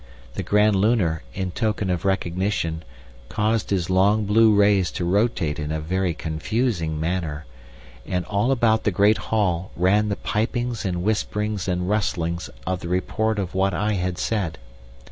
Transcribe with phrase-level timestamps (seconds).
[0.33, 2.81] The Grand Lunar, in token of recognition,
[3.29, 7.45] caused his long blue rays to rotate in a very confusing manner,
[8.07, 12.87] and all about the great hall ran the pipings and whisperings and rustlings of the
[12.89, 14.57] report of what I had said.